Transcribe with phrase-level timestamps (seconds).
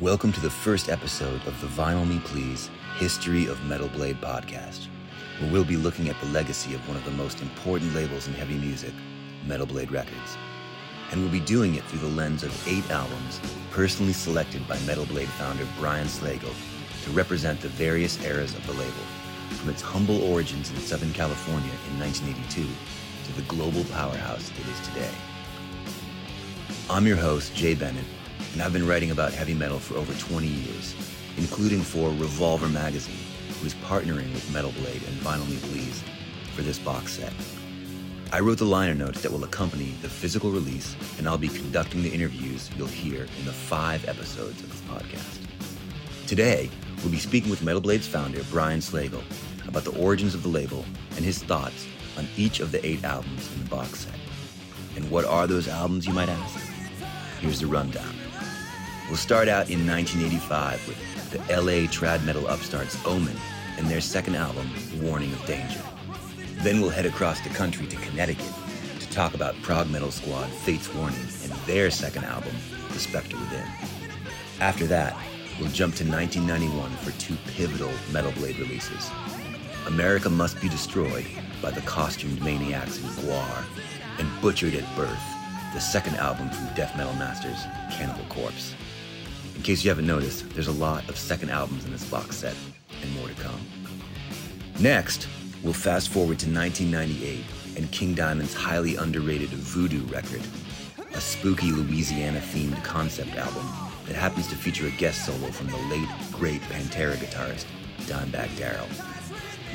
[0.00, 4.86] Welcome to the first episode of the Vinyl Me Please History of Metal Blade podcast,
[5.38, 8.32] where we'll be looking at the legacy of one of the most important labels in
[8.32, 8.94] heavy music,
[9.44, 10.38] Metal Blade Records.
[11.10, 15.04] And we'll be doing it through the lens of eight albums personally selected by Metal
[15.04, 16.54] Blade founder Brian Slagel
[17.04, 19.04] to represent the various eras of the label,
[19.50, 22.66] from its humble origins in Southern California in 1982
[23.26, 25.12] to the global powerhouse it is today.
[26.88, 28.06] I'm your host, Jay Bennett
[28.52, 30.94] and I've been writing about heavy metal for over 20 years,
[31.36, 33.14] including for Revolver Magazine,
[33.60, 36.02] who is partnering with Metal Blade and Vinyl Me Please
[36.54, 37.32] for this box set.
[38.32, 42.02] I wrote the liner notes that will accompany the physical release, and I'll be conducting
[42.02, 45.46] the interviews you'll hear in the five episodes of this podcast.
[46.28, 49.22] Today, we'll be speaking with Metal Blade's founder, Brian Slagel,
[49.66, 50.84] about the origins of the label
[51.16, 51.86] and his thoughts
[52.16, 54.14] on each of the eight albums in the box set.
[54.94, 56.58] And what are those albums, you might ask?
[57.40, 58.19] Here's the rundown.
[59.10, 63.36] We'll start out in 1985 with the LA trad metal upstarts Omen
[63.76, 64.70] and their second album,
[65.02, 65.82] Warning of Danger.
[66.58, 68.52] Then we'll head across the country to Connecticut
[69.00, 72.54] to talk about prog metal squad Fates Warning and their second album,
[72.92, 73.66] The Spectre Within.
[74.60, 75.16] After that,
[75.58, 79.10] we'll jump to 1991 for two pivotal Metal Blade releases
[79.88, 81.26] America Must Be Destroyed
[81.60, 83.64] by the costumed maniacs in GWAR,
[84.20, 85.18] and Butchered at Birth,
[85.74, 88.76] the second album from Death Metal Masters, Cannibal Corpse.
[89.60, 92.56] In case you haven't noticed, there's a lot of second albums in this box set,
[93.02, 93.60] and more to come.
[94.80, 95.28] Next,
[95.62, 97.44] we'll fast forward to 1998
[97.76, 100.40] and King Diamond's highly underrated Voodoo record,
[101.12, 103.66] a spooky Louisiana themed concept album
[104.06, 107.66] that happens to feature a guest solo from the late, great Pantera guitarist,
[108.06, 108.88] Dimebag Darrell.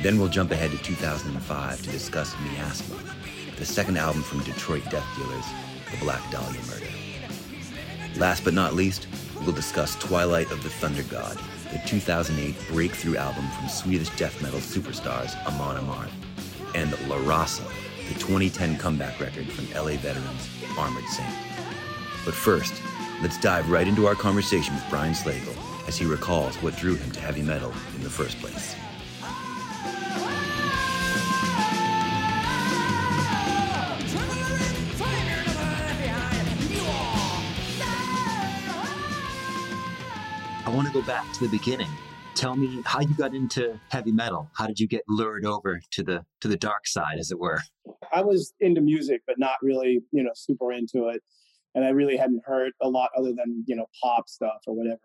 [0.02, 2.96] Then we'll jump ahead to 2005 to discuss Miasma,
[3.56, 5.46] the second album from Detroit Death Dealers,
[5.92, 6.90] The Black Dahlia Murder.
[8.18, 9.06] Last but not least,
[9.42, 11.38] we'll discuss Twilight of the Thunder God,
[11.72, 16.10] the 2008 breakthrough album from Swedish death metal superstars Amon Amarth,
[16.74, 21.34] and La the 2010 comeback record from LA veterans Armored Saint.
[22.24, 22.74] But first,
[23.22, 25.56] let's dive right into our conversation with Brian Slagel
[25.88, 28.76] as he recalls what drew him to heavy metal in the first place.
[40.96, 41.90] Go back to the beginning.
[42.34, 44.48] Tell me how you got into heavy metal.
[44.54, 47.60] How did you get lured over to the to the dark side, as it were?
[48.14, 51.22] I was into music, but not really, you know, super into it.
[51.74, 55.02] And I really hadn't heard a lot other than, you know, pop stuff or whatever.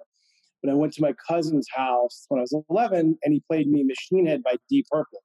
[0.63, 3.84] But I went to my cousin's house when I was 11 and he played me
[3.84, 5.23] Machine Head by Deep Purple.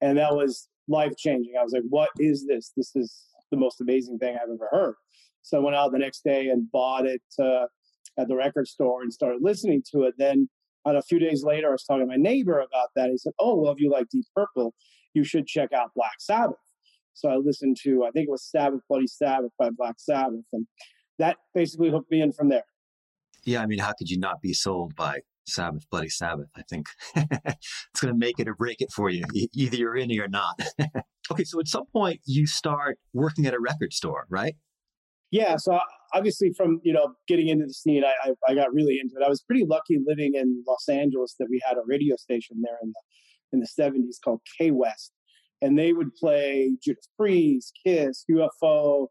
[0.00, 1.54] And that was life changing.
[1.60, 2.72] I was like, what is this?
[2.74, 3.14] This is
[3.50, 4.94] the most amazing thing I've ever heard.
[5.42, 7.22] So I went out the next day and bought it.
[7.38, 7.66] Uh,
[8.18, 10.14] at the record store and started listening to it.
[10.18, 10.48] Then
[10.84, 13.10] on a few days later, I was talking to my neighbor about that.
[13.10, 14.74] He said, "Oh, well, if you like Deep Purple,
[15.14, 16.56] you should check out Black Sabbath."
[17.14, 20.66] So I listened to, I think it was Sabbath, Bloody Sabbath by Black Sabbath, and
[21.18, 22.64] that basically hooked me in from there.
[23.44, 26.48] Yeah, I mean, how could you not be sold by Sabbath, Bloody Sabbath?
[26.56, 29.24] I think it's going to make it or break it for you.
[29.52, 30.60] Either you're in it or not.
[31.30, 34.54] okay, so at some point you start working at a record store, right?
[35.30, 35.78] Yeah, so
[36.12, 39.24] obviously from you know getting into the scene, I, I, I got really into it.
[39.24, 42.78] I was pretty lucky living in Los Angeles that we had a radio station there
[42.82, 43.00] in the
[43.52, 45.12] in the seventies called K West,
[45.62, 49.06] and they would play Judas Priest, Kiss, UFO,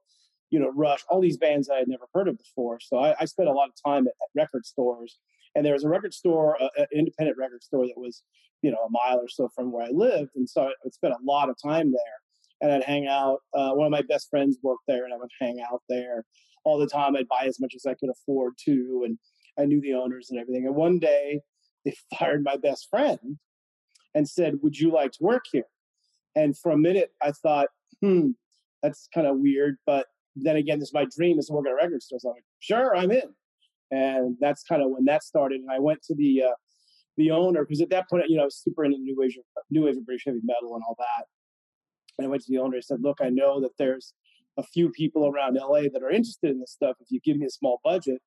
[0.49, 2.79] you know Rush, all these bands I had never heard of before.
[2.81, 5.19] So I, I spent a lot of time at, at, record stores,
[5.55, 8.23] and there was a record store, an independent record store that was
[8.61, 11.25] you know a mile or so from where I lived, and so I spent a
[11.25, 12.19] lot of time there
[12.61, 13.39] and I'd hang out.
[13.53, 16.25] Uh, one of my best friends worked there, and I would hang out there
[16.65, 17.15] all the time.
[17.15, 19.17] I'd buy as much as I could afford to, and
[19.57, 20.65] I knew the owners and everything.
[20.65, 21.41] And one day,
[21.85, 23.37] they fired my best friend
[24.13, 25.67] and said, "Would you like to work here?"
[26.35, 27.67] And for a minute, I thought,
[28.01, 28.31] "Hmm,
[28.83, 31.71] that's kind of weird." But then again, this is my dream is to work at
[31.71, 32.19] a record store.
[32.19, 33.33] So I'm like, "Sure, I'm in."
[33.91, 35.61] And that's kind of when that started.
[35.61, 36.55] And I went to the uh,
[37.17, 39.31] the owner because at that point, you know, I was super into new wave,
[39.69, 41.25] new wave of British heavy metal and all that.
[42.19, 44.13] And I went to the owner and said, Look, I know that there's
[44.57, 46.97] a few people around LA that are interested in this stuff.
[46.99, 48.21] If you give me a small budget,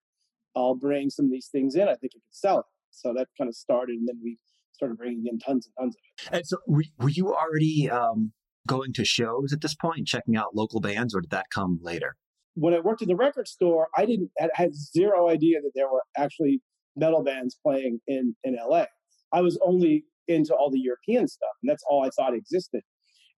[0.56, 1.83] I'll bring some of these things in.
[1.83, 2.65] I think you can sell it.
[2.91, 3.97] So that kind of started.
[3.97, 4.39] And then we
[4.73, 6.00] started bringing in tons and tons of
[6.33, 6.37] it.
[6.37, 8.33] And so were, were you already um,
[8.67, 12.17] going to shows at this point, checking out local bands, or did that come later?
[12.55, 15.89] When I worked at the record store, I didn't, I had zero idea that there
[15.91, 16.62] were actually
[16.97, 18.85] metal bands playing in, in LA.
[19.33, 22.83] I was only into all the European stuff, and that's all I thought existed.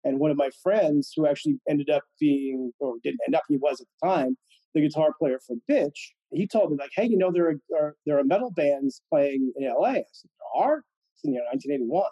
[0.04, 3.56] And one of my friends, who actually ended up being, or didn't end up, he
[3.56, 4.36] was at the time,
[4.74, 8.18] the guitar player for Bitch, he told me like, hey, you know, there are there
[8.18, 9.88] are metal bands playing in LA.
[9.88, 10.82] I said, there are?
[11.24, 12.04] in you know, 1981.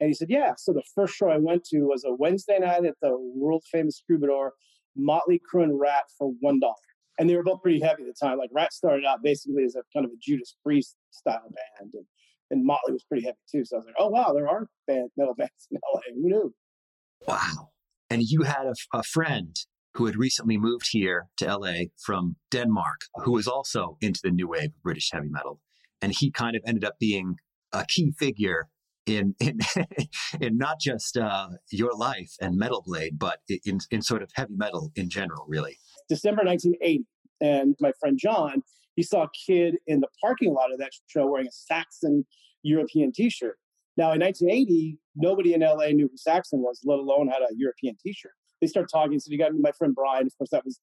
[0.00, 0.54] And he said, yeah.
[0.56, 4.02] So the first show I went to was a Wednesday night at the world famous
[4.06, 4.54] Troubadour,
[4.96, 6.74] Motley Crue and Ratt for one dollar.
[7.18, 8.38] And they were both pretty heavy at the time.
[8.38, 12.04] Like Ratt started out basically as a kind of a Judas Priest style band, and,
[12.50, 13.62] and Motley was pretty heavy too.
[13.64, 16.00] So I was like, oh wow, there are band, metal bands in LA.
[16.14, 16.54] Who knew?
[17.26, 17.70] Wow.
[18.08, 19.56] And you had a, a friend
[19.94, 24.48] who had recently moved here to LA from Denmark, who was also into the new
[24.48, 25.60] wave of British heavy metal.
[26.00, 27.36] And he kind of ended up being
[27.72, 28.68] a key figure
[29.06, 29.58] in in
[30.40, 34.54] in not just uh, your life and Metal Blade, but in in sort of heavy
[34.56, 35.78] metal in general, really.
[36.08, 37.04] December 1980,
[37.40, 38.62] and my friend John,
[38.96, 42.26] he saw a kid in the parking lot of that show wearing a Saxon
[42.62, 43.56] European T-shirt.
[44.00, 47.98] Now, in 1980, nobody in LA knew who Saxon was, let alone had a European
[48.02, 48.32] T-shirt.
[48.62, 49.20] They start talking.
[49.20, 50.26] So you got my friend Brian.
[50.26, 50.80] Of course, that was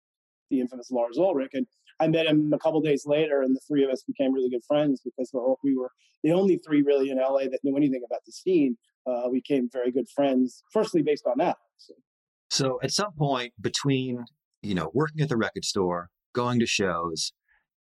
[0.51, 1.65] the infamous Lars Ulrich, and
[1.99, 4.63] I met him a couple days later, and the three of us became really good
[4.67, 5.31] friends because
[5.63, 5.89] we were
[6.23, 8.77] the only three really in LA that knew anything about the scene.
[9.07, 11.57] Uh, we became very good friends, firstly based on that.
[11.77, 11.93] So.
[12.51, 14.25] so at some point between
[14.61, 17.33] you know working at the record store, going to shows,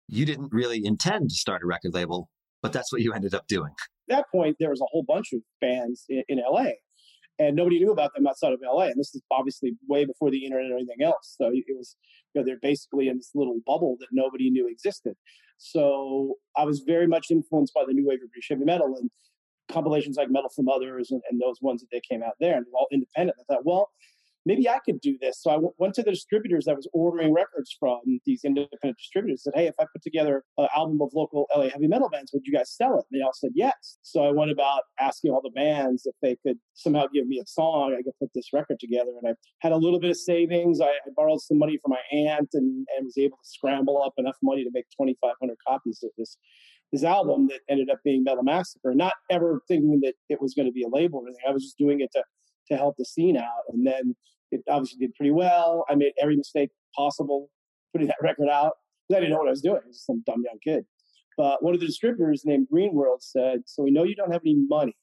[0.08, 2.30] you didn't really intend to start a record label,
[2.62, 3.74] but that's what you ended up doing.
[4.08, 6.70] At that point, there was a whole bunch of bands in, in LA
[7.38, 8.84] and nobody knew about them outside of LA.
[8.84, 11.34] And this is obviously way before the internet or anything else.
[11.38, 11.96] So it was,
[12.34, 15.14] you know, they're basically in this little bubble that nobody knew existed.
[15.58, 19.10] So I was very much influenced by the new wave of British heavy metal and
[19.68, 22.66] compilations like Metal for Muthas and, and those ones that they came out there and
[22.74, 23.36] all independent.
[23.40, 23.90] I thought, well,
[24.46, 25.42] maybe I could do this.
[25.42, 29.42] So I w- went to the distributors that was ordering records from these independent distributors.
[29.42, 32.44] Said, hey, if I put together an album of local LA heavy metal bands, would
[32.46, 33.04] you guys sell it?
[33.10, 33.98] And they all said yes.
[34.02, 37.46] So I went about asking all the bands if they could somehow give me a
[37.46, 37.94] song.
[37.98, 40.80] I could put this record together, and I had a little bit of savings.
[40.80, 44.14] I, I borrowed some money from my aunt and, and was able to scramble up
[44.16, 46.38] enough money to make 2,500 copies of this
[46.92, 48.94] this album that ended up being Metal Massacre.
[48.94, 51.42] Not ever thinking that it was going to be a label or anything.
[51.48, 52.22] I was just doing it to
[52.68, 53.64] to help the scene out.
[53.72, 54.14] And then
[54.50, 55.84] it obviously did pretty well.
[55.88, 57.50] I made every mistake possible
[57.92, 58.72] putting that record out.
[59.10, 59.80] I didn't know what I was doing.
[59.84, 60.84] I was some dumb young kid.
[61.36, 64.42] But one of the distributors named Green World said, So we know you don't have
[64.44, 64.96] any money,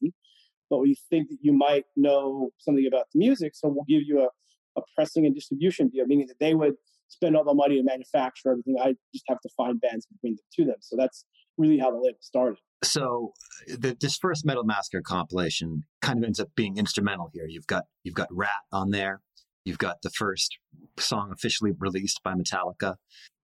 [0.69, 3.53] but we think that you might know something about the music.
[3.55, 6.73] So we'll give you a, a pressing and distribution deal, meaning that they would
[7.09, 8.75] spend all the money to manufacture everything.
[8.81, 10.79] I just have to find bands between bring them to them.
[10.81, 11.25] So that's
[11.57, 12.57] really how the label started.
[12.83, 13.33] So
[13.67, 17.45] the, this first Metal Massacre compilation kind of ends up being instrumental here.
[17.47, 19.21] You've got you've got Ratt on there.
[19.65, 20.57] You've got the first
[20.99, 22.95] song officially released by Metallica.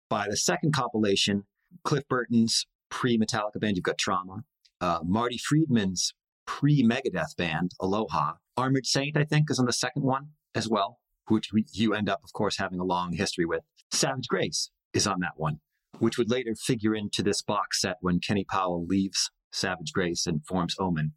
[0.09, 1.45] By the second compilation,
[1.85, 4.45] Cliff Burton's pre Metallica band, you've got Trauma.
[4.81, 6.15] Uh, Marty Friedman's
[6.47, 8.35] pre Megadeth band, Aloha.
[8.57, 10.99] Armored Saint, I think, is on the second one as well,
[11.29, 13.63] which you end up, of course, having a long history with.
[13.91, 15.61] Savage Grace is on that one,
[15.99, 20.45] which would later figure into this box set when Kenny Powell leaves Savage Grace and
[20.47, 21.13] forms Omen.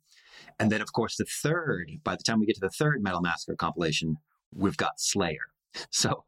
[0.60, 3.22] And then, of course, the third, by the time we get to the third Metal
[3.22, 4.18] Massacre compilation,
[4.54, 5.51] we've got Slayer.
[5.92, 6.25] So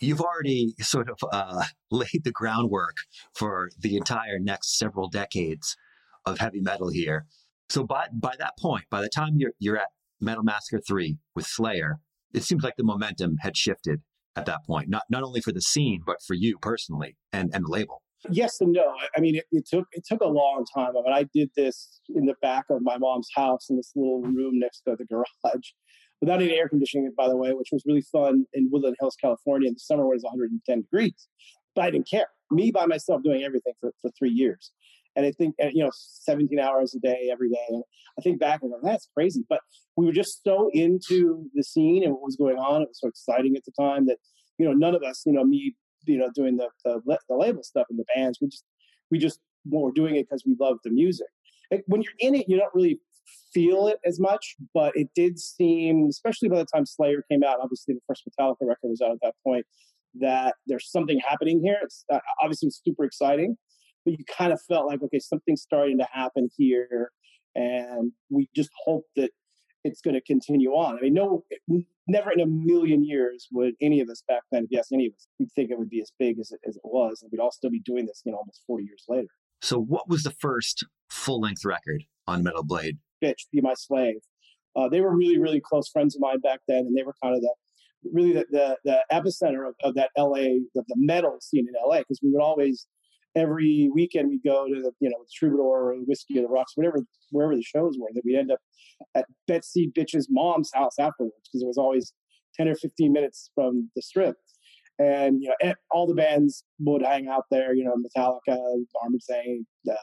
[0.00, 2.96] you've already sort of uh, laid the groundwork
[3.34, 5.76] for the entire next several decades
[6.24, 7.26] of heavy metal here.
[7.68, 9.88] So by by that point, by the time you're you're at
[10.20, 11.98] Metal Massacre three with Slayer,
[12.32, 14.00] it seems like the momentum had shifted
[14.36, 14.88] at that point.
[14.88, 18.02] Not not only for the scene, but for you personally and and the label.
[18.30, 18.94] Yes and no.
[19.16, 20.90] I mean, it, it took it took a long time.
[20.96, 24.22] I mean, I did this in the back of my mom's house in this little
[24.22, 25.72] room next to the garage
[26.20, 29.68] without any air conditioning, by the way, which was really fun in Woodland Hills, California
[29.68, 31.28] in the summer when it was 110 degrees.
[31.74, 32.28] But I didn't care.
[32.50, 34.72] Me by myself doing everything for, for three years.
[35.14, 37.64] And I think, you know, 17 hours a day, every day.
[37.70, 37.82] And
[38.18, 39.44] I think back and go, that's crazy.
[39.48, 39.60] But
[39.96, 42.82] we were just so into the scene and what was going on.
[42.82, 44.18] It was so exciting at the time that,
[44.58, 47.62] you know, none of us, you know, me, you know, doing the, the, the label
[47.62, 48.64] stuff and the bands, we just,
[49.10, 51.26] we just were doing it because we loved the music.
[51.86, 53.00] when you're in it, you're not really
[53.52, 57.58] feel it as much, but it did seem, especially by the time Slayer came out,
[57.62, 59.66] obviously the first Metallica record was out at that point,
[60.20, 61.78] that there's something happening here.
[61.82, 63.56] It's uh, obviously super exciting,
[64.04, 67.10] but you kind of felt like, okay, something's starting to happen here.
[67.54, 69.30] And we just hope that
[69.84, 70.98] it's going to continue on.
[70.98, 71.44] I mean, no,
[72.06, 75.26] never in a million years would any of us back then, yes, any of us,
[75.38, 77.22] we'd think it would be as big as it, as it was.
[77.22, 79.28] And we'd all still be doing this, you know, almost 40 years later.
[79.62, 82.98] So, what was the first full length record on Metal Blade?
[83.22, 84.16] Bitch, be my slave.
[84.74, 87.34] Uh, they were really, really close friends of mine back then, and they were kind
[87.34, 87.54] of the
[88.12, 91.98] really the the, the epicenter of, of that LA, the, the metal scene in LA,
[91.98, 92.86] because we would always
[93.36, 96.48] every weekend we'd go to the you know the Troubadour or the Whisky or the
[96.48, 98.08] Rocks, whatever wherever the shows were.
[98.14, 98.60] That we'd end up
[99.14, 102.12] at Betsy Bitch's mom's house afterwards because it was always
[102.54, 104.36] ten or fifteen minutes from the strip.
[104.98, 107.74] and you know all the bands would hang out there.
[107.74, 108.58] You know, Metallica,
[109.02, 109.94] Armored Saint, uh,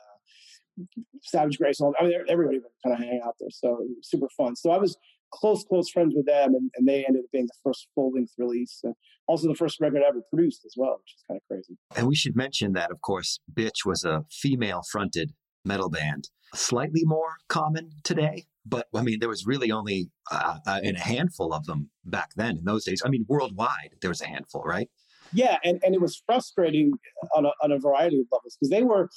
[1.22, 1.80] Savage Grace.
[1.82, 3.50] I mean, everybody would kind of hang out there.
[3.51, 4.56] So it was super fun.
[4.56, 4.98] So I was
[5.32, 8.34] close, close friends with them, and, and they ended up being the first full length
[8.38, 8.94] release, and
[9.27, 11.77] also the first record I ever produced as well, which is kind of crazy.
[11.96, 15.34] And we should mention that, of course, Bitch was a female fronted
[15.65, 18.46] metal band, slightly more common today.
[18.65, 22.58] But I mean, there was really only uh, uh, a handful of them back then
[22.58, 23.01] in those days.
[23.06, 24.89] I mean, worldwide, there was a handful, right?
[25.34, 26.92] Yeah, and, and it was frustrating
[27.36, 29.10] on a, on a variety of levels because they were,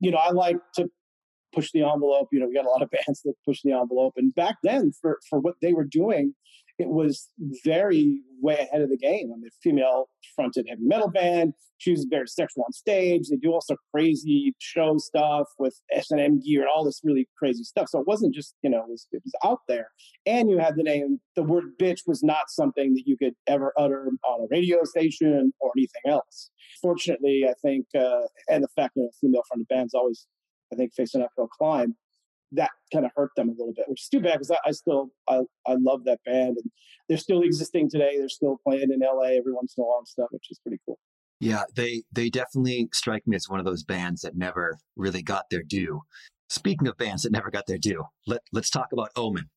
[0.00, 0.88] you know, I like to
[1.54, 2.28] push the envelope.
[2.32, 4.92] You know, we got a lot of bands that push the envelope, and back then,
[5.00, 6.34] for for what they were doing,
[6.82, 7.28] it was
[7.64, 9.30] very way ahead of the game.
[9.32, 11.54] I mean, female fronted heavy metal band.
[11.78, 13.28] She was very sexual on stage.
[13.28, 17.28] They do also crazy show stuff with S and M gear and all this really
[17.38, 17.88] crazy stuff.
[17.88, 19.88] So it wasn't just you know it was, it was out there.
[20.26, 21.20] And you had the name.
[21.36, 25.52] The word bitch was not something that you could ever utter on a radio station
[25.60, 26.50] or anything else.
[26.80, 30.26] Fortunately, I think, uh, and the fact that female fronted bands always
[30.72, 31.94] I think face an uphill climb.
[32.52, 34.72] That kind of hurt them a little bit, which is too bad because I, I,
[34.72, 36.70] still I, I love that band and
[37.08, 38.16] they're still existing today.
[38.18, 40.78] They're still playing in LA every once in a while and stuff, which is pretty
[40.86, 40.98] cool.
[41.40, 45.46] Yeah, they they definitely strike me as one of those bands that never really got
[45.50, 46.02] their due.
[46.48, 49.50] Speaking of bands that never got their due, let let's talk about Omen.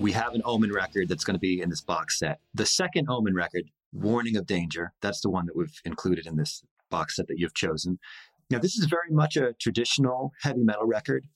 [0.00, 2.40] We have an Omen record that's going to be in this box set.
[2.54, 6.64] The second Omen record, Warning of Danger, that's the one that we've included in this
[6.90, 7.98] box set that you've chosen.
[8.48, 11.26] Now, this is very much a traditional heavy metal record,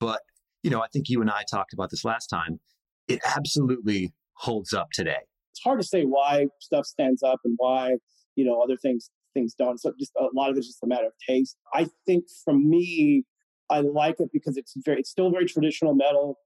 [0.00, 0.22] but
[0.62, 2.58] you know, I think you and I talked about this last time.
[3.06, 5.18] It absolutely holds up today.
[5.52, 7.96] It's hard to say why stuff stands up and why
[8.34, 9.78] you know other things things don't.
[9.78, 11.56] So just a lot of it's just a matter of taste.
[11.72, 13.24] I think for me,
[13.70, 16.38] I like it because it's very it's still very traditional metal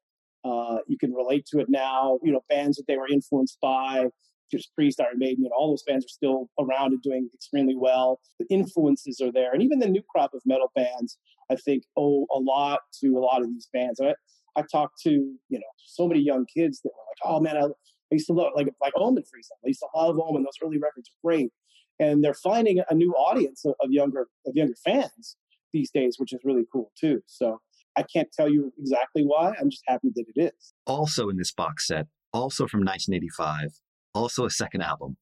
[0.44, 2.18] uh, you can relate to it now.
[2.22, 4.06] You know, bands that they were influenced by,
[4.50, 7.76] just Priest, Iron Maiden, you know, all those bands are still around and doing extremely
[7.76, 8.20] well.
[8.38, 9.52] The influences are there.
[9.52, 11.18] And even the new crop of metal bands,
[11.50, 14.00] I think, owe a lot to a lot of these bands.
[14.00, 14.14] I,
[14.56, 17.66] I talked to, you know, so many young kids that were like, oh man, I,
[17.66, 19.62] I used to love, like, like Omen, for example.
[19.64, 20.42] I used to love Omen.
[20.42, 21.52] Those early records are great.
[22.00, 25.36] And they're finding a new audience of, of younger of younger fans
[25.72, 27.20] these days, which is really cool too.
[27.26, 27.60] So
[28.00, 29.52] I can't tell you exactly why.
[29.60, 30.72] I'm just happy that it is.
[30.86, 33.68] Also in this box set, also from 1985,
[34.14, 35.18] also a second album,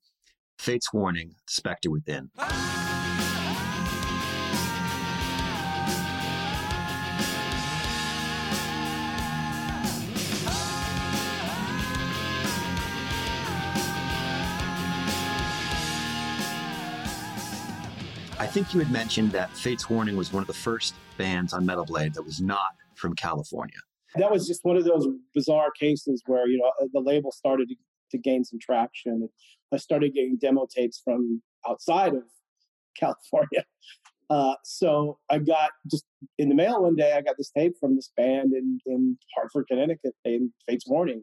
[0.60, 2.30] Fates Warning, Spectre Within.
[2.38, 2.87] I
[18.48, 21.84] think you had mentioned that Fates Warning was one of the first bands on Metal
[21.84, 23.76] Blade that was not from California.
[24.14, 27.74] That was just one of those bizarre cases where, you know, the label started to,
[28.12, 29.28] to gain some traction.
[29.72, 32.22] I started getting demo tapes from outside of
[32.98, 33.64] California.
[34.30, 36.04] Uh, so I got just
[36.38, 39.66] in the mail one day, I got this tape from this band in, in Hartford,
[39.68, 41.22] Connecticut named Fates Warning.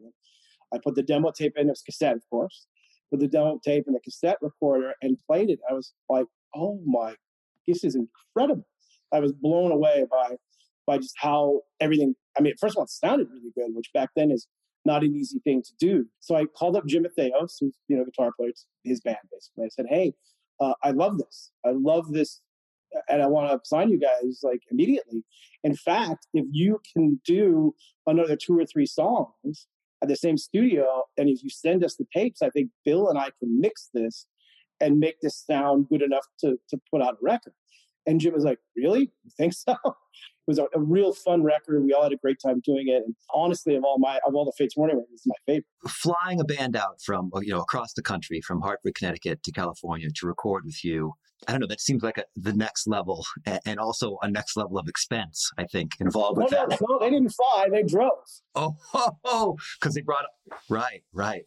[0.72, 2.66] I put the demo tape in, it was cassette, of course,
[3.10, 5.60] put the demo tape in the cassette recorder and played it.
[5.68, 6.26] I was like,
[6.56, 7.14] oh my,
[7.66, 8.66] this is incredible.
[9.12, 10.36] I was blown away by
[10.86, 12.14] by just how everything.
[12.38, 14.46] I mean, first of all, it sounded really good, which back then is
[14.84, 16.06] not an easy thing to do.
[16.20, 18.52] So I called up Jim Matheos, who's you know guitar player,
[18.84, 19.64] his band basically.
[19.64, 20.14] I said, hey,
[20.60, 21.50] uh, I love this.
[21.64, 22.40] I love this,
[23.08, 25.24] and I want to sign you guys like immediately.
[25.64, 27.74] In fact, if you can do
[28.06, 29.66] another two or three songs
[30.02, 33.18] at the same studio, and if you send us the tapes, I think Bill and
[33.18, 34.26] I can mix this
[34.80, 37.52] and make this sound good enough to to put out a record.
[38.06, 39.12] And Jim was like, "Really?
[39.24, 39.76] You think so?"
[40.46, 41.82] It was a, a, real fun record.
[41.82, 43.02] We all had a great time doing it.
[43.04, 45.64] And honestly, of all my of all the Fates Warning records, it's my favorite.
[45.88, 50.08] Flying a band out from you know across the country, from Hartford, Connecticut to California
[50.08, 51.14] to record with you.
[51.48, 51.66] I don't know.
[51.66, 53.26] That seems like a, the next level,
[53.66, 55.50] and also a next level of expense.
[55.58, 56.80] I think involved with no, that.
[56.80, 58.12] No, they didn't fly; they drove.
[58.54, 58.76] Oh,
[59.24, 60.26] oh, because oh, they brought
[60.68, 61.42] right, right.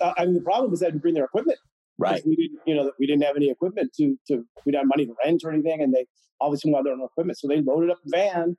[0.00, 1.58] Uh, I mean, the problem was they had to bring their equipment.
[1.98, 2.22] Right.
[2.26, 5.06] We didn't, you know, we didn't have any equipment to to we didn't have money
[5.06, 6.06] to rent or anything, and they
[6.40, 8.56] obviously wanted their own equipment, so they loaded up a van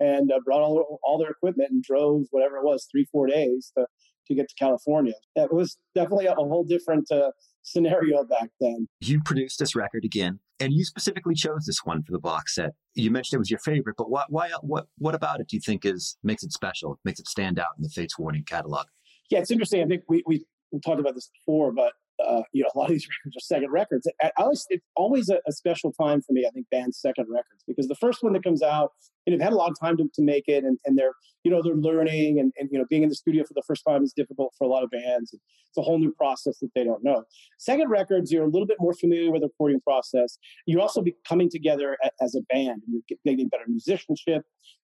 [0.00, 3.72] and uh, brought all all their equipment and drove whatever it was three four days
[3.76, 3.86] to
[4.26, 5.14] to get to California.
[5.36, 7.30] It was definitely a, a whole different uh,
[7.62, 8.88] scenario back then.
[9.00, 12.70] You produced this record again, and you specifically chose this one for the box set.
[12.94, 15.60] You mentioned it was your favorite, but what why what what about it do you
[15.60, 18.86] think is makes it special, makes it stand out in the Fates Warning catalog?
[19.30, 19.82] Yeah, it's interesting.
[19.82, 20.44] I think we, we
[20.84, 21.92] talked about this before, but
[22.26, 24.08] uh, you know, a lot of these records are second records.
[24.22, 27.62] I always, it's always a, a, special time for me, I think, band's second records,
[27.66, 28.92] because the first one that comes out,
[29.26, 31.12] and they've had a lot of time to, to make it, and, and they're,
[31.44, 33.82] you know, they're learning, and, and, you know, being in the studio for the first
[33.86, 35.32] time is difficult for a lot of bands.
[35.32, 37.24] It's a whole new process that they don't know.
[37.58, 40.38] Second records, you're a little bit more familiar with the recording process.
[40.66, 44.42] You're also coming together as a band, and you're getting better musicianship,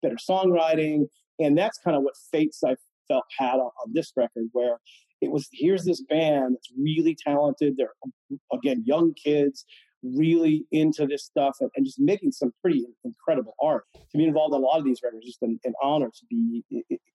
[0.02, 1.06] better songwriting,
[1.38, 2.76] and that's kind of what Fates I
[3.08, 4.78] felt had on, on this record, where
[5.20, 7.76] it was here's this band that's really talented.
[7.76, 7.94] They're
[8.52, 9.64] again young kids,
[10.02, 13.84] really into this stuff and, and, just making some pretty incredible art.
[13.94, 16.64] To be involved in a lot of these records, just an, an honor to be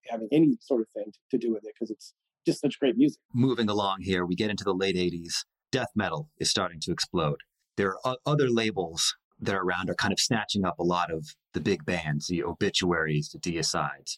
[0.07, 2.13] having any sort of thing to, to do with it because it's
[2.45, 3.19] just such great music.
[3.33, 5.45] Moving along here, we get into the late '80s.
[5.71, 7.39] Death metal is starting to explode.
[7.75, 11.25] There are other labels that are around are kind of snatching up a lot of
[11.53, 14.15] the big bands, the obituaries, the deicides.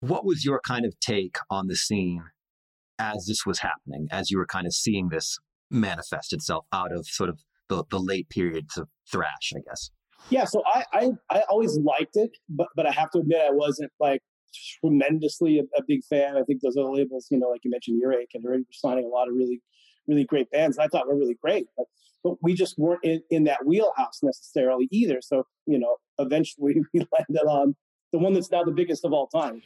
[0.00, 2.24] What was your kind of take on the scene
[2.98, 5.38] as this was happening, as you were kind of seeing this
[5.70, 9.90] manifest itself out of sort of the, the late periods of thrash, I guess?
[10.30, 13.50] Yeah, so I, I, I always liked it, but but I have to admit I
[13.50, 14.20] wasn't like
[14.80, 16.36] tremendously a, a, big fan.
[16.36, 19.08] I think those other labels, you know, like you mentioned, Earache, and they're signing a
[19.08, 19.60] lot of really,
[20.06, 20.78] really great bands.
[20.78, 21.86] I thought were really great, but
[22.22, 25.18] but we just weren't in, in that wheelhouse necessarily either.
[25.20, 27.74] So you know, eventually we landed on
[28.12, 29.62] the one that's now the biggest of all time.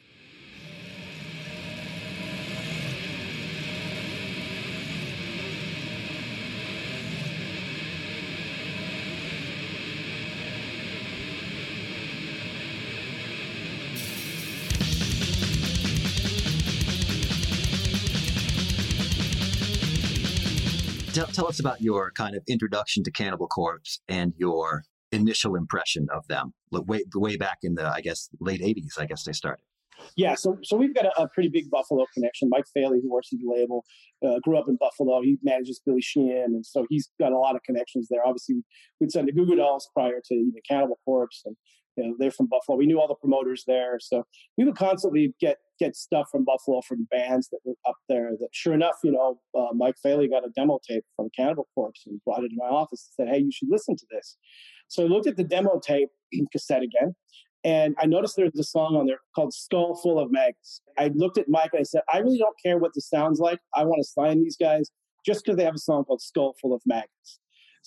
[21.17, 26.07] Tell, tell us about your kind of introduction to Cannibal Corpse and your initial impression
[26.13, 28.99] of them way way back in the I guess late '80s.
[28.99, 29.63] I guess they started.
[30.15, 32.49] Yeah, so so we've got a, a pretty big Buffalo connection.
[32.49, 33.83] Mike Faley, who works at the label,
[34.25, 35.21] uh, grew up in Buffalo.
[35.21, 38.25] He manages Billy Sheehan, and so he's got a lot of connections there.
[38.25, 38.57] Obviously,
[38.99, 41.55] we'd send the Goo Goo Dolls prior to even Cannibal Corpse, and
[41.97, 42.77] you know, they're from Buffalo.
[42.77, 44.23] We knew all the promoters there, so
[44.57, 48.31] we would constantly get get stuff from Buffalo from bands that were up there.
[48.39, 52.03] That sure enough, you know, uh, Mike Faley got a demo tape from Cannibal Corpse
[52.05, 54.37] and brought it to my office and said, "Hey, you should listen to this."
[54.87, 56.09] So I looked at the demo tape
[56.51, 57.15] cassette again,
[57.63, 61.37] and I noticed there's a song on there called "Skull Full of Maggots." I looked
[61.37, 63.59] at Mike and I said, "I really don't care what this sounds like.
[63.75, 64.91] I want to sign these guys
[65.25, 67.39] just because they have a song called "Skull Full of Maggots."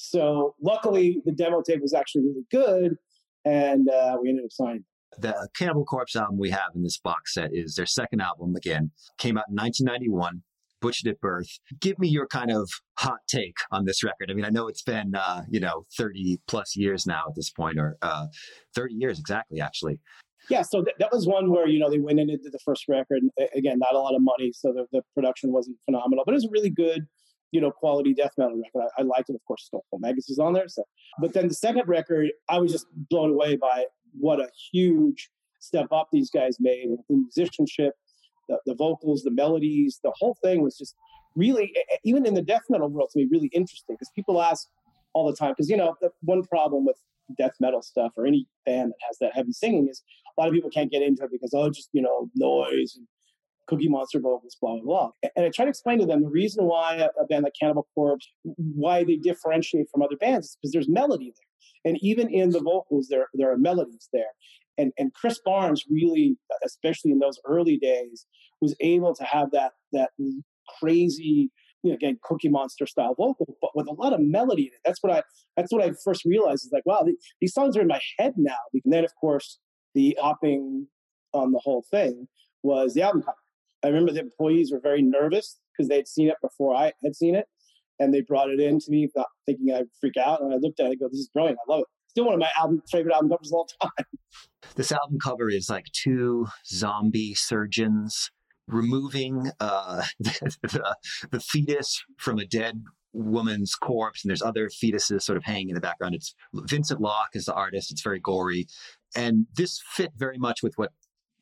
[0.03, 2.97] So luckily, the demo tape was actually really good
[3.45, 4.85] and uh, we ended up signing.
[5.19, 8.55] The Cannibal Corpse album we have in this box set is their second album.
[8.55, 10.43] Again, came out in 1991.
[10.81, 11.59] Butchered at Birth.
[11.79, 14.31] Give me your kind of hot take on this record.
[14.31, 17.51] I mean, I know it's been uh, you know 30 plus years now at this
[17.51, 18.27] point, or uh,
[18.75, 20.01] 30 years exactly, actually.
[20.49, 23.23] Yeah, so th- that was one where you know they went into the first record.
[23.55, 26.49] Again, not a lot of money, so the, the production wasn't phenomenal, but it was
[26.51, 27.07] really good
[27.53, 28.89] you know, quality death metal record.
[28.97, 29.35] I, I liked it.
[29.35, 30.69] Of course, Full of Maggots is on there.
[30.69, 30.85] So,
[31.21, 33.85] but then the second record, I was just blown away by
[34.19, 37.95] what a huge step up these guys made in the musicianship,
[38.49, 40.95] the, the vocals, the melodies, the whole thing was just
[41.37, 41.73] really,
[42.05, 44.69] even in the death metal world, to me, really interesting because people ask
[45.13, 45.53] all the time.
[45.53, 46.97] Because you know, the one problem with
[47.39, 50.03] death metal stuff or any band that has that heavy singing is
[50.37, 53.07] a lot of people can't get into it because oh, just you know, noise and
[53.71, 55.11] Cookie Monster vocals, blah, blah, blah.
[55.37, 58.29] And I try to explain to them the reason why a, band like Cannibal Corpse,
[58.43, 61.93] why they differentiate from other bands is because there's melody there.
[61.93, 64.33] And even in the vocals, there, there are melodies there.
[64.77, 68.27] And, and Chris Barnes really, especially in those early days,
[68.61, 70.11] was able to have that, that
[70.81, 71.51] crazy,
[71.83, 74.81] you know, again, Cookie Monster style vocal, but with a lot of melody in it.
[74.85, 75.23] That's what I,
[75.57, 77.07] that's what I first realized is like, wow,
[77.41, 78.57] these songs are in my head now.
[78.73, 79.59] And then, of course,
[79.95, 80.89] the hopping
[81.33, 82.27] on the whole thing
[82.63, 83.37] was the album cover.
[83.83, 87.17] I remember the employees were very nervous because they had seen it before I had
[87.17, 87.47] seen it.
[87.99, 89.09] And they brought it in to me
[89.47, 90.41] thinking I'd freak out.
[90.41, 91.59] And I looked at it and go, this is brilliant.
[91.67, 91.87] I love it.
[92.09, 93.91] Still one of my album, favorite album covers of all time.
[94.77, 98.31] This album cover is like two zombie surgeons
[98.69, 100.97] removing uh, the, the,
[101.31, 105.75] the fetus from a dead woman's corpse, and there's other fetuses sort of hanging in
[105.75, 106.15] the background.
[106.15, 107.91] It's Vincent Locke is the artist.
[107.91, 108.67] It's very gory,
[109.17, 110.93] and this fit very much with what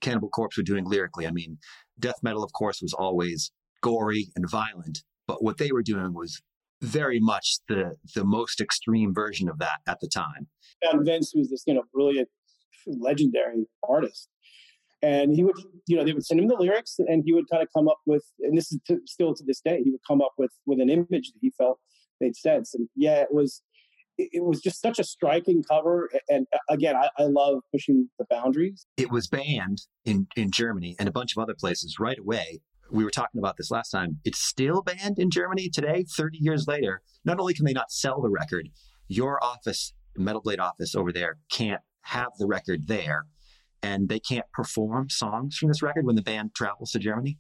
[0.01, 1.27] Cannibal Corpse were doing lyrically.
[1.27, 1.59] I mean,
[1.99, 3.51] death metal, of course, was always
[3.83, 6.41] gory and violent, but what they were doing was
[6.81, 10.47] very much the the most extreme version of that at the time.
[10.83, 12.29] And Vince was this, you know, brilliant,
[12.87, 14.29] legendary artist,
[15.03, 15.57] and he would,
[15.87, 17.99] you know, they would send him the lyrics, and he would kind of come up
[18.07, 20.81] with, and this is to, still to this day, he would come up with with
[20.81, 21.79] an image that he felt
[22.21, 22.75] made sense.
[22.75, 23.63] And yeah, it was
[24.19, 26.11] it was just such a striking cover.
[26.29, 28.85] And uh, again, I, I, love pushing the boundaries.
[28.97, 33.05] It was banned in, in Germany and a bunch of other places right away we
[33.05, 34.19] were talking about this last time.
[34.25, 37.03] It's still banned in Germany today, 30 years later.
[37.25, 38.69] Not only can they not sell the record,
[39.09, 43.27] your office, Metal Blade office over there, can't have the record there,
[43.83, 47.39] and they can't perform songs from this record when the band travels to Germany.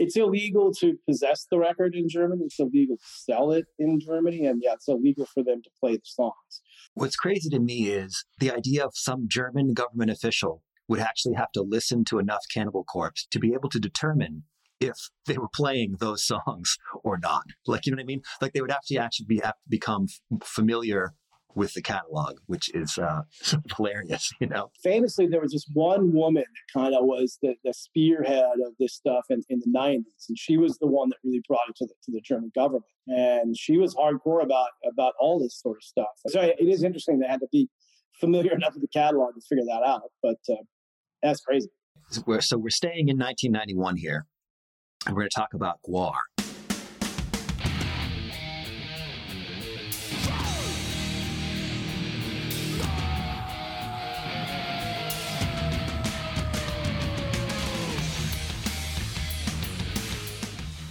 [0.00, 2.44] It's illegal to possess the record in Germany.
[2.46, 5.96] It's illegal to sell it in Germany, and yeah, it's illegal for them to play
[5.96, 6.62] the songs.
[6.94, 11.52] What's crazy to me is the idea of some German government official would actually have
[11.52, 14.44] to listen to enough Cannibal Corpse to be able to determine
[14.80, 17.44] if they were playing those songs or not.
[17.66, 18.22] Like, you know what I mean?
[18.40, 20.06] Like they would actually actually be, have to become
[20.42, 21.12] familiar
[21.54, 23.22] with the catalog, which is uh,
[23.76, 24.70] hilarious, you know.
[24.82, 28.94] Famously, there was this one woman that kind of was the, the, spearhead of this
[28.94, 31.86] stuff in, in the '90s, and she was the one that really brought it to
[31.86, 32.84] the to the German government.
[33.06, 36.14] And she was hardcore about about all this sort of stuff.
[36.28, 37.68] So it is interesting they had to be
[38.20, 40.02] familiar enough with the catalog to figure that out.
[40.22, 40.62] But uh,
[41.22, 41.68] that's crazy.
[42.10, 44.26] So we're, so we're staying in 1991 here,
[45.06, 46.39] and we're going to talk about GWAR.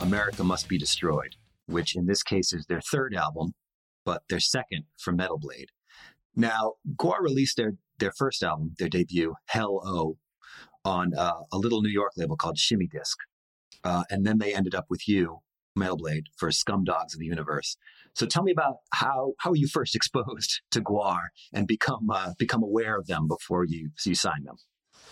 [0.10, 1.36] America Must Be Destroyed,
[1.68, 3.54] which in this case is their third album,
[4.04, 5.70] but their second for Metal Blade.
[6.36, 10.18] Now, GWAR released their, their first album, their debut, Hell O,
[10.84, 13.20] on uh, a little New York label called Shimmy Disc.
[13.84, 15.42] Uh, and then they ended up with you,
[15.76, 17.78] Metal Blade, for Scum Dogs of the Universe.
[18.16, 22.64] So tell me about how how you first exposed to GWAR and become uh, become
[22.64, 24.56] aware of them before you you signed them.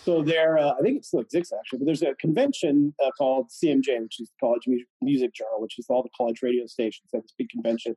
[0.04, 3.50] So there, uh, I think it still exists actually, but there's a convention uh, called
[3.50, 4.62] CMJ, which is the College
[5.02, 7.10] Music Journal, which is all the college radio stations.
[7.12, 7.94] Have this big convention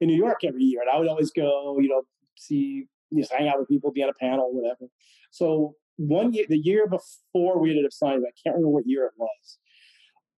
[0.00, 2.02] in New York every year, and I would always go, you know,
[2.36, 4.90] see, just hang out with people, be on a panel, whatever.
[5.30, 9.06] So one year, the year before we ended up signing, I can't remember what year
[9.06, 9.58] it was,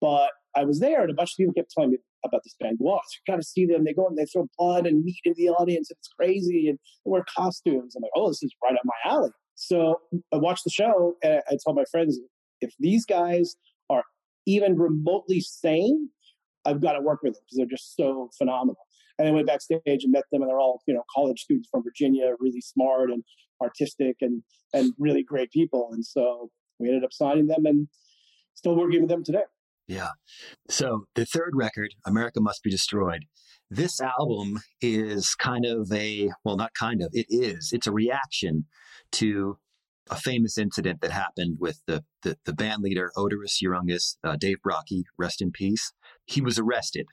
[0.01, 2.79] but I was there, and a bunch of people kept telling me about this band.
[2.81, 3.85] Wow, you got to see them.
[3.85, 5.91] They go and they throw blood and meat in the audience.
[5.91, 7.95] And it's crazy, and they wear costumes.
[7.97, 9.31] I'm like, oh, this is right up my alley.
[9.61, 9.97] So
[10.33, 12.21] I watched the show and I told my friends,
[12.61, 13.57] if these guys
[13.91, 14.05] are
[14.47, 16.11] even remotely sane,
[16.65, 18.79] I've got to work with them because they're just so phenomenal.
[19.19, 21.83] And I went backstage and met them, and they're all you know college students from
[21.83, 23.25] Virginia, really smart and
[23.61, 25.91] artistic and and really great people.
[25.93, 27.89] And so we ended up signing them and
[28.55, 29.43] still working with them today.
[29.89, 30.11] Yeah.
[30.69, 33.25] So the third record, America Must Be Destroyed,
[33.71, 38.67] this album is kind of a, well, not kind of, it is, it's a reaction
[39.13, 39.59] to
[40.11, 44.59] a famous incident that happened with the, the, the band leader, Oderus Urungus, uh, Dave
[44.67, 45.93] Brockie, rest in peace.
[46.25, 47.07] He was arrested.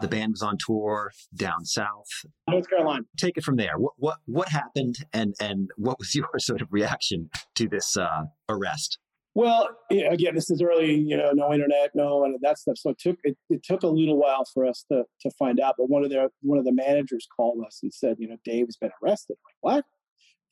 [0.00, 2.06] The band was on tour down south.
[2.48, 3.04] North Carolina.
[3.16, 3.76] Take it from there.
[3.76, 8.26] What what what happened, and and what was your sort of reaction to this uh,
[8.48, 8.98] arrest?
[9.34, 12.76] Well, again, this is early, you know, no internet, no and that stuff.
[12.78, 15.74] So it took it, it took a little while for us to to find out.
[15.78, 18.76] But one of their one of the managers called us and said, you know, Dave's
[18.76, 19.36] been arrested.
[19.38, 19.84] I'm like, what?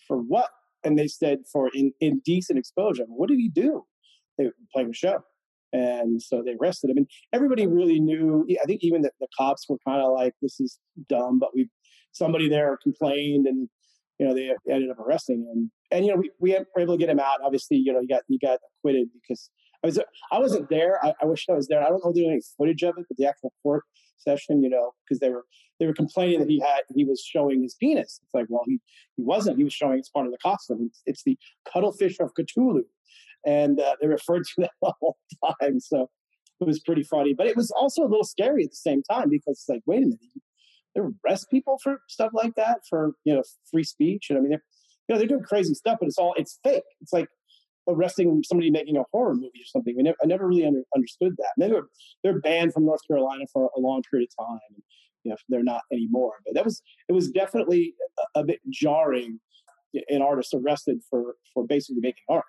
[0.07, 0.51] For what?
[0.85, 3.05] And they said for in, indecent exposure.
[3.09, 3.85] What did he do?
[4.39, 5.19] They were playing a show.
[5.73, 6.99] And so they arrested him.
[6.99, 8.47] And everybody really knew.
[8.63, 11.69] I think even the, the cops were kind of like, "This is dumb," but we
[12.13, 13.69] somebody there complained, and
[14.19, 15.71] you know they ended up arresting him.
[15.91, 17.41] And you know we, we were able to get him out.
[17.43, 19.51] Obviously you know he got he got acquitted because
[19.83, 19.99] i was
[20.33, 21.05] i wasn't there.
[21.05, 21.83] I, I wish i was there.
[21.83, 23.85] I don't know if there's any footage of it but the actual court
[24.19, 25.45] session you know because they were
[25.79, 28.21] they were complaining that he had he was showing his penis.
[28.23, 28.81] It's like well he
[29.17, 29.59] he wasn't.
[29.59, 30.87] He was showing it's part of the costume.
[30.87, 31.39] It's, it's the
[31.73, 32.83] cuttlefish of cthulhu.
[33.45, 35.19] And uh, they referred to that the whole
[35.61, 35.79] time.
[35.79, 36.09] So
[36.61, 39.29] it was pretty funny but it was also a little scary at the same time
[39.29, 40.21] because it's like wait a minute
[40.97, 44.51] they arrest people for stuff like that for you know free speech and i mean
[44.51, 44.63] they're
[45.09, 46.83] you know they're doing crazy stuff but it's all it's fake.
[47.01, 47.29] It's like
[47.89, 49.95] arresting somebody making a horror movie or something.
[49.99, 51.51] I never, I never really under, understood that.
[51.57, 51.89] And they were
[52.23, 54.83] they're banned from north carolina for a long period of time and,
[55.25, 56.35] you know they're not anymore.
[56.45, 57.95] But that was it was definitely
[58.35, 59.41] a, a bit jarring
[60.09, 62.45] an artist arrested for for basically making art.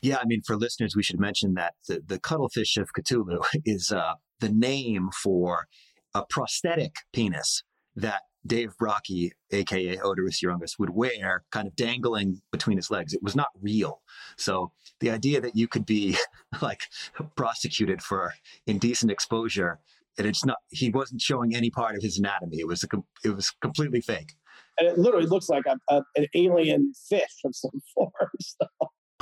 [0.00, 3.92] Yeah, I mean, for listeners, we should mention that the, the cuttlefish of Cthulhu is
[3.92, 5.66] uh, the name for
[6.14, 7.62] a prosthetic penis
[7.96, 13.14] that Dave Brockie, aka Oderus Urungus, would wear kind of dangling between his legs.
[13.14, 14.00] It was not real.
[14.36, 16.16] So the idea that you could be
[16.62, 16.82] like
[17.36, 18.34] prosecuted for
[18.66, 19.78] indecent exposure
[20.18, 22.58] and it's not he wasn't showing any part of his anatomy.
[22.58, 22.88] It was a,
[23.24, 24.34] it was completely fake.
[24.78, 28.10] And it literally looks like a, a, an alien fish of some form.
[28.40, 28.66] So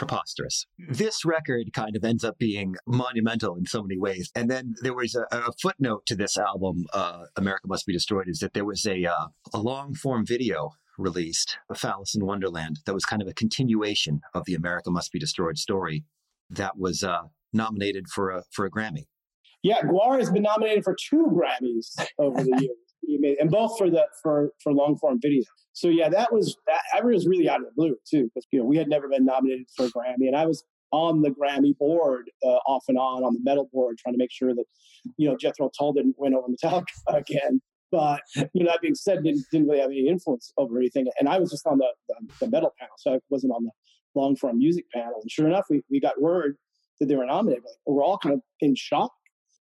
[0.00, 0.66] preposterous.
[0.78, 4.30] This record kind of ends up being monumental in so many ways.
[4.34, 8.26] And then there was a, a footnote to this album, uh, America Must Be Destroyed,
[8.26, 12.78] is that there was a, uh, a long form video released, A Phallus in Wonderland,
[12.86, 16.04] that was kind of a continuation of the America Must Be Destroyed story
[16.48, 19.04] that was uh, nominated for a, for a Grammy.
[19.62, 24.06] Yeah, GWAR has been nominated for two Grammys over the years, and both for the
[24.22, 25.44] for for long form video.
[25.72, 26.80] So yeah, that was that.
[26.94, 29.24] I was really out of the blue too, because you know we had never been
[29.24, 33.24] nominated for a Grammy, and I was on the Grammy board uh, off and on
[33.24, 34.64] on the metal board, trying to make sure that
[35.16, 37.60] you know Jethro Tull didn't win over Metallica again.
[37.92, 41.28] But you know that being said, didn't, didn't really have any influence over anything, and
[41.28, 43.70] I was just on the, the, the metal panel, so I wasn't on the
[44.14, 45.20] long form music panel.
[45.20, 46.56] And sure enough, we, we got word
[47.00, 47.64] that they were nominated.
[47.86, 49.12] We're all kind of in shock,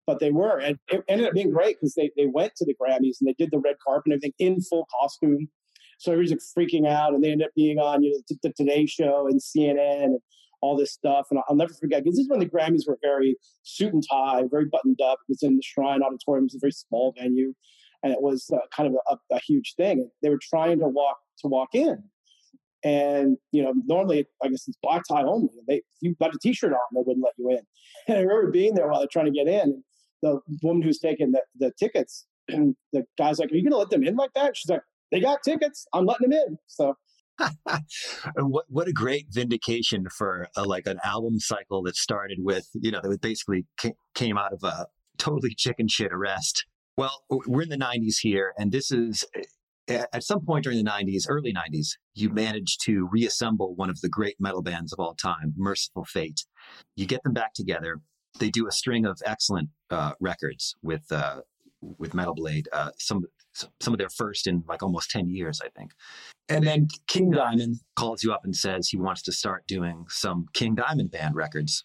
[0.09, 2.75] but they were, and it ended up being great because they they went to the
[2.75, 5.51] Grammys and they did the red carpet and everything in full costume.
[5.99, 8.55] So everybody's like freaking out, and they ended up being on you know the, the
[8.55, 10.19] Today Show and CNN and
[10.63, 11.27] all this stuff.
[11.31, 14.45] And I'll never forget because this is when the Grammys were very suit and tie,
[14.51, 15.19] very buttoned up.
[15.29, 16.45] It was in the Shrine Auditorium.
[16.45, 17.53] It was a very small venue,
[18.03, 20.09] and it was uh, kind of a, a, huge thing.
[20.23, 22.03] They were trying to walk to walk in,
[22.83, 25.51] and you know normally I guess it's black tie only.
[25.69, 27.61] They if you got a T-shirt on, they wouldn't let you in.
[28.09, 29.85] And I remember being there while they're trying to get in.
[30.23, 33.91] The woman who's taking the, the tickets, the guy's like, "Are you going to let
[33.91, 35.87] them in like that?" She's like, "They got tickets.
[35.93, 36.95] I'm letting them in." So
[38.37, 42.91] what what a great vindication for a, like an album cycle that started with you
[42.91, 43.65] know that basically
[44.15, 44.87] came out of a
[45.19, 46.65] totally chicken shit arrest.
[46.97, 50.91] Well, we're in the '90s here, and this is eh, at some point during the
[50.91, 55.15] 90s, early 90s, you managed to reassemble one of the great metal bands of all
[55.15, 56.45] time, Mercyful Fate.
[56.97, 58.01] You get them back together.
[58.39, 61.41] They do a string of excellent uh, records with uh,
[61.81, 62.69] with Metal Blade.
[62.73, 63.25] Uh, some
[63.81, 65.93] some of their first in like almost 10 years, I think.
[66.49, 70.47] And then King Diamond calls you up and says he wants to start doing some
[70.55, 71.85] King Diamond band records.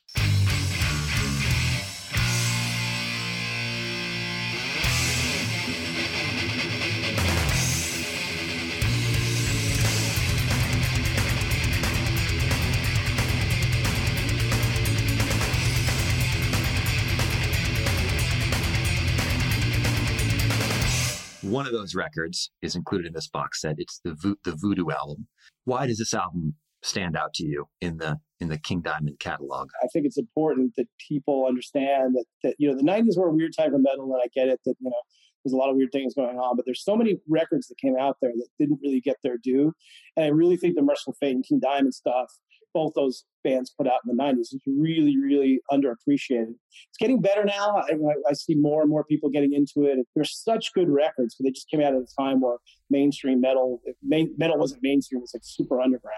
[21.53, 23.75] One of those records is included in this box set.
[23.77, 25.27] It's the Vo- the Voodoo album.
[25.65, 29.69] Why does this album stand out to you in the in the King Diamond catalog?
[29.81, 33.33] I think it's important that people understand that that you know the '90s were a
[33.33, 35.01] weird time for metal, and I get it that you know
[35.43, 37.97] there's a lot of weird things going on, but there's so many records that came
[37.99, 39.73] out there that didn't really get their due,
[40.15, 42.31] and I really think the Mercyful Fate and King Diamond stuff
[42.73, 46.53] both those bands put out in the 90s is really, really underappreciated.
[46.89, 47.77] It's getting better now.
[47.77, 47.93] I,
[48.29, 49.99] I, see more and more people getting into it.
[50.15, 52.57] There's such good records, but they just came out at a time where
[52.89, 56.17] mainstream metal, main, metal wasn't mainstream, it was like super underground.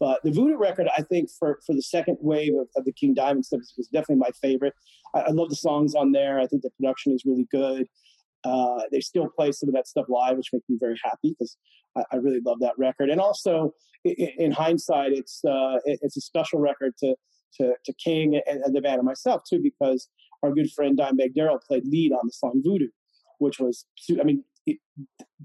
[0.00, 3.14] But the Voodoo record, I think, for, for the second wave of, of the King
[3.14, 4.74] Diamond stuff was definitely my favorite.
[5.14, 6.40] I, I love the songs on there.
[6.40, 7.86] I think the production is really good.
[8.44, 11.56] Uh, they still play some of that stuff live, which makes me very happy because
[11.96, 13.08] I, I, really love that record.
[13.08, 13.72] And also,
[14.04, 17.14] in, in hindsight, it's uh, it's a special record to
[17.56, 20.08] to, to King and, and, the band and myself too, because
[20.42, 22.88] our good friend Dimebag Darrell played lead on the song Voodoo,
[23.38, 23.86] which was
[24.20, 24.78] I mean, it,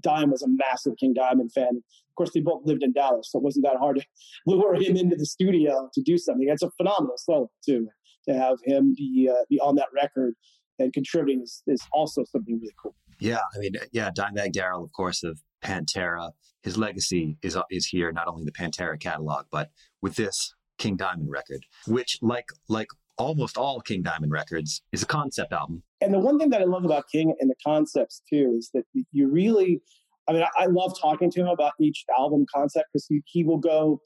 [0.00, 1.76] Dime was a massive King Diamond fan.
[1.76, 4.04] Of course, they both lived in Dallas, so it wasn't that hard to
[4.46, 6.48] lure him into the studio to do something.
[6.48, 7.88] It's a phenomenal solo too
[8.28, 10.34] to have him be uh, be on that record
[10.80, 12.94] and contributing is, is also something really cool.
[13.20, 16.32] Yeah, I mean, yeah, Dimebag Darrell, of course, of Pantera.
[16.62, 19.70] His legacy is is here, not only the Pantera catalog, but
[20.02, 22.88] with this King Diamond record, which, like like
[23.18, 25.82] almost all King Diamond records, is a concept album.
[26.00, 28.84] And the one thing that I love about King and the concepts too is that
[29.12, 29.82] you really,
[30.28, 33.44] I mean, I, I love talking to him about each album concept because he, he
[33.44, 34.00] will go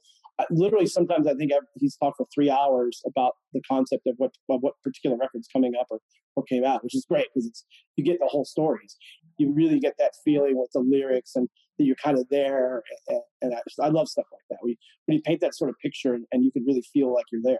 [0.50, 4.60] literally sometimes I think he's talked for three hours about the concept of what of
[4.60, 5.98] what particular record's coming up or,
[6.36, 7.64] or came out, which is great because it's
[7.96, 8.96] you get the whole stories.
[9.38, 12.82] You really get that feeling with the lyrics and that you're kind of there.
[13.08, 14.58] And, and I, just, I, love stuff like that.
[14.62, 17.26] We, when you paint that sort of picture and, and you can really feel like
[17.32, 17.58] you're there.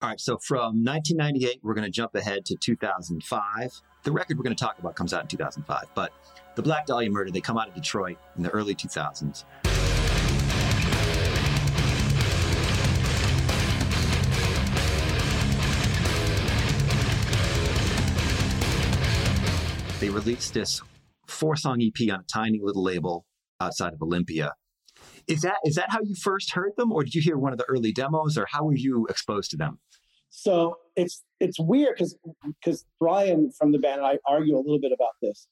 [0.00, 3.72] All right, so from 1998, we're going to jump ahead to 2005.
[4.04, 6.12] The record we're going to talk about comes out in 2005, but
[6.54, 9.44] the Black Dahlia Murder, they come out of Detroit in the early 2000s.
[20.00, 20.80] They released this
[21.26, 23.26] four song EP on a tiny little label
[23.60, 24.52] outside of Olympia.
[25.26, 27.58] Is that is that how you first heard them, or did you hear one of
[27.58, 29.80] the early demos, or how were you exposed to them?
[30.30, 32.16] So it's it's weird because
[32.62, 35.48] because Brian from the band and I argue a little bit about this,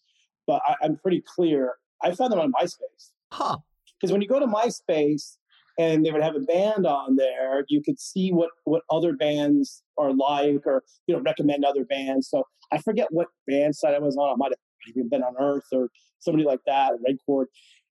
[0.47, 1.75] but I, am pretty clear.
[2.01, 3.11] I found them on MySpace.
[3.33, 3.57] Huh.
[4.01, 5.39] Because when you go to MySpace
[5.79, 9.83] and they would have a band on there, you could see what what other bands
[9.99, 12.29] are like, or you know recommend other bands.
[12.31, 14.33] So I forget what band site I was on.
[14.33, 14.53] I might
[14.97, 15.89] have been on Earth or
[16.21, 17.49] somebody like that, Red Chord.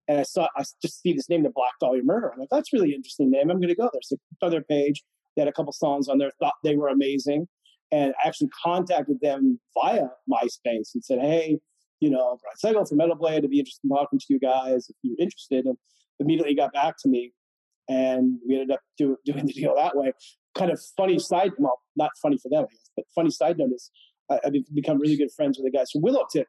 [0.08, 2.32] And I saw, I just see this name, the Black Dahlia Murder.
[2.34, 3.50] I'm like, that's really interesting name.
[3.50, 4.02] I'm going to go there.
[4.02, 5.02] So on their page,
[5.36, 7.48] they had a couple songs on there, thought they were amazing.
[7.94, 11.60] and I actually contacted them via MySpace and said, "Hey,
[12.00, 14.90] you know, Brian Slagel from Metal Blade, I'd be interested in talking to you guys
[14.90, 15.78] if you're interested." And
[16.20, 17.34] immediately got back to me,
[17.90, 20.14] and we ended up do, doing the deal that way.
[20.56, 22.66] Kind of funny side, well, not funny for them,
[22.96, 23.90] but funny side note is
[24.30, 26.46] I, have become really good friends with the guys from Willowtip,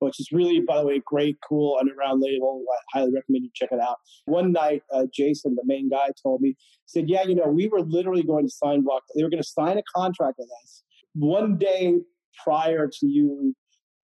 [0.00, 2.62] which is really, by the way, great, cool underground label.
[2.94, 3.96] I highly recommend you check it out.
[4.26, 7.80] One night, uh, Jason, the main guy, told me, said, "Yeah, you know, we were
[7.80, 9.02] literally going to sign block.
[9.16, 11.94] They were going to sign a contract with us one day
[12.44, 13.54] prior to you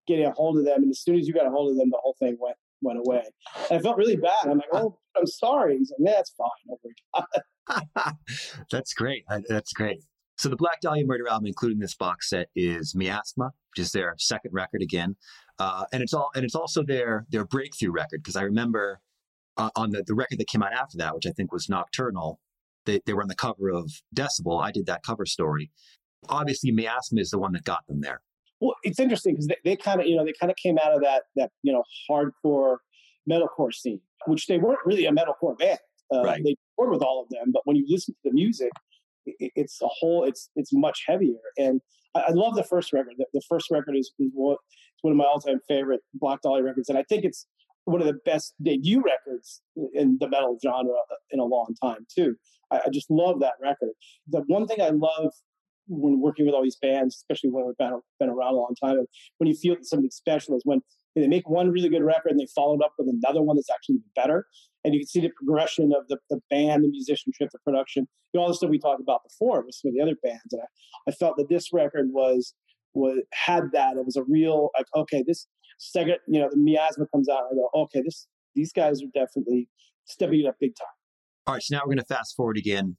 [0.07, 1.89] getting a hold of them, and as soon as you got a hold of them,
[1.89, 3.23] the whole thing went went away.
[3.69, 4.45] And I felt really bad.
[4.45, 5.77] I'm like, oh, I'm sorry.
[5.77, 8.13] He's like, yeah, it's fine.
[8.71, 9.25] That's great.
[9.47, 10.03] That's great.
[10.37, 14.15] So the Black Dahlia Murder album, including this box set, is Miasma, which is their
[14.17, 15.15] second record again,
[15.59, 18.99] uh, and it's all and it's also their their breakthrough record because I remember
[19.57, 22.39] uh, on the the record that came out after that, which I think was Nocturnal,
[22.85, 24.61] they they were on the cover of Decibel.
[24.61, 25.71] I did that cover story.
[26.29, 28.21] Obviously, Miasma is the one that got them there.
[28.63, 30.93] Well, it's interesting because they, they kind of, you know, they kind of came out
[30.93, 32.77] of that that you know hardcore
[33.29, 35.79] metalcore scene, which they weren't really a metalcore band.
[36.13, 36.41] Uh, right.
[36.41, 38.71] They toured with all of them, but when you listen to the music,
[39.25, 40.23] it, it's a whole.
[40.23, 41.81] It's it's much heavier, and
[42.15, 43.15] I, I love the first record.
[43.17, 46.63] The, the first record is, is one, it's one of my all-time favorite Black Dahlia
[46.63, 47.45] records, and I think it's
[47.83, 49.61] one of the best debut records
[49.93, 50.95] in the metal genre
[51.31, 52.35] in a long time too.
[52.71, 53.89] I, I just love that record.
[54.29, 55.33] The one thing I love
[55.87, 58.97] when working with all these bands, especially when we've been, been around a long time,
[59.37, 60.81] when you feel something special is when
[61.15, 63.97] they make one really good record and they followed up with another one that's actually
[64.15, 64.45] better.
[64.83, 68.39] And you can see the progression of the, the band, the musicianship, the production, you
[68.39, 70.41] know, all the stuff we talked about before with some of the other bands.
[70.51, 72.53] And I, I felt that this record was
[72.93, 73.97] was had that.
[73.97, 77.55] It was a real like, okay, this second, you know, the miasma comes out, I
[77.55, 79.67] go, okay, this these guys are definitely
[80.05, 80.87] stepping it up big time.
[81.47, 82.97] All right, so now we're going to fast forward again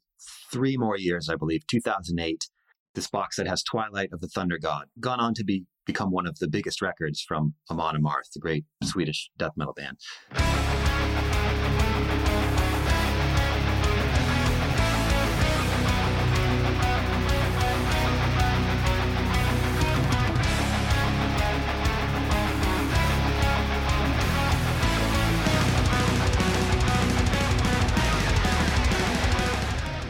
[0.53, 2.45] three more years, I believe, 2008
[2.95, 6.27] this box set has Twilight of the Thunder God, gone on to be become one
[6.27, 8.89] of the biggest records from Amon Amarth, the great hmm.
[8.89, 9.99] Swedish death metal band.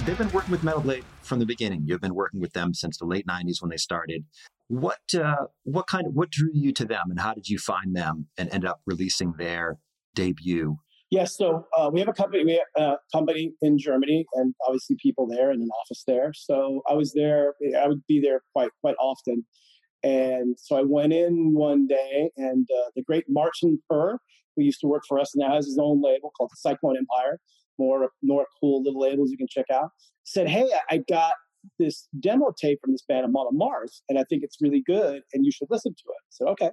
[0.04, 1.82] They've been working with Metal Blade from the beginning.
[1.86, 4.24] You've been working with them since the late '90s when they started.
[4.68, 7.94] What uh, what kind of what drew you to them, and how did you find
[7.94, 9.78] them and end up releasing their
[10.14, 10.76] debut?
[11.10, 12.44] Yes, so uh, we have a company.
[12.44, 16.32] We have a company in Germany, and obviously people there and an office there.
[16.34, 17.54] So I was there.
[17.78, 19.44] I would be there quite quite often.
[20.04, 24.18] And so I went in one day, and uh, the great Martin Purr,
[24.54, 26.96] who used to work for us, and now has his own label called the Cyclone
[26.96, 27.40] Empire
[27.78, 29.90] more more cool little labels you can check out.
[30.24, 31.32] Said, hey, I got
[31.78, 35.44] this demo tape from this band Amon Amarth, and I think it's really good, and
[35.44, 36.22] you should listen to it.
[36.30, 36.70] So okay,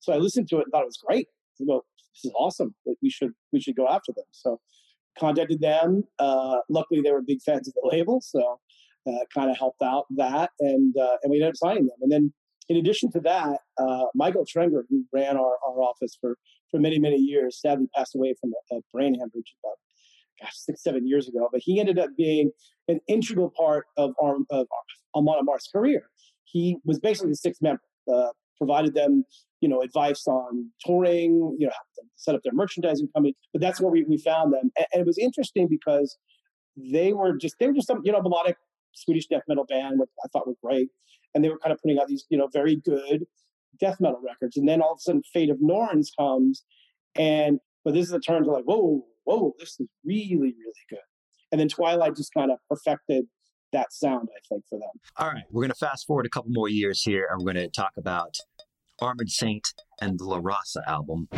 [0.00, 1.26] so I listened to it and thought it was great.
[1.60, 2.74] I go, this is awesome.
[3.02, 4.24] we should we should go after them.
[4.32, 4.60] So
[5.18, 6.04] contacted them.
[6.18, 8.60] Uh, luckily, they were big fans of the label, so
[9.06, 11.96] uh, kind of helped out that, and uh, and we ended up signing them.
[12.02, 12.32] And then
[12.70, 16.38] in addition to that, uh, Michael Trengert, who ran our, our office for
[16.70, 19.76] for many many years, sadly passed away from a, a brain hemorrhage about
[20.40, 22.50] gosh, six, seven years ago, but he ended up being
[22.88, 24.66] an integral part of, our, of
[25.14, 26.10] Amon Amarth's career.
[26.44, 29.24] He was basically the sixth member, uh, provided them,
[29.60, 31.72] you know, advice on touring, you know,
[32.16, 33.36] set up their merchandising company.
[33.52, 34.70] But that's where we, we found them.
[34.76, 36.16] And, and, it was interesting because
[36.76, 38.56] they were just, they were just some, you know, melodic
[38.94, 40.88] Swedish death metal band, which I thought were great.
[41.34, 43.24] And they were kind of putting out these, you know, very good
[43.78, 44.56] death metal records.
[44.56, 46.64] And then all of a sudden Fate of Norns comes
[47.16, 50.98] and but this is the turn to like, whoa, whoa, this is really, really good.
[51.50, 53.24] And then Twilight just kind of perfected
[53.72, 54.90] that sound, I think, for them.
[55.16, 57.64] All right, we're going to fast forward a couple more years here, and we're going
[57.64, 58.36] to talk about
[59.00, 59.66] Armored Saint
[60.00, 61.28] and the La Raza album.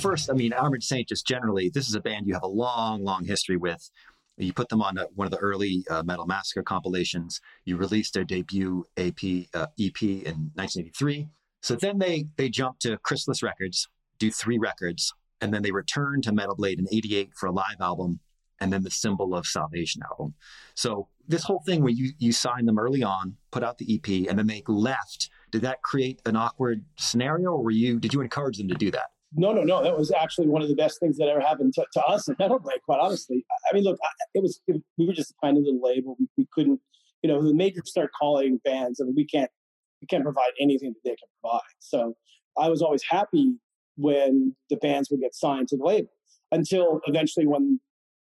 [0.00, 3.04] First, I mean, Armored Saint, just generally, this is a band you have a long,
[3.04, 3.90] long history with.
[4.36, 7.40] You put them on a, one of the early uh, Metal Massacre compilations.
[7.64, 11.28] You released their debut AP, uh, EP in 1983.
[11.62, 13.88] So then they they jump to Chrysalis Records,
[14.18, 17.80] do three records, and then they return to Metal Blade in '88 for a live
[17.80, 18.20] album,
[18.60, 20.34] and then the Symbol of Salvation album.
[20.74, 24.28] So this whole thing where you you signed them early on, put out the EP,
[24.28, 25.28] and then they left.
[25.50, 28.90] Did that create an awkward scenario, or were you did you encourage them to do
[28.92, 29.10] that?
[29.32, 29.82] No, no, no.
[29.82, 32.38] That was actually one of the best things that ever happened to, to us at
[32.38, 33.44] Metal Blade, quite honestly.
[33.70, 33.98] I mean, look,
[34.34, 36.16] it was, it, we were just a tiny little label.
[36.18, 36.80] We, we couldn't,
[37.22, 39.00] you know, the majors start calling bands.
[39.00, 39.50] I mean, we can't,
[40.00, 41.60] we can't provide anything that they can provide.
[41.78, 42.14] So
[42.58, 43.54] I was always happy
[43.96, 46.10] when the bands would get signed to the label
[46.50, 47.78] until eventually when